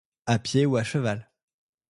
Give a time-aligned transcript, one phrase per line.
[0.25, 1.29] À pied ou à cheval.